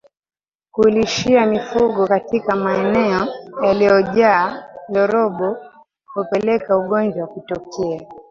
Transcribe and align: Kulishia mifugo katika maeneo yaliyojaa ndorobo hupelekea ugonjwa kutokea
Kulishia 0.71 1.45
mifugo 1.45 2.07
katika 2.07 2.55
maeneo 2.55 3.27
yaliyojaa 3.63 4.63
ndorobo 4.89 5.57
hupelekea 6.13 6.77
ugonjwa 6.77 7.27
kutokea 7.27 8.01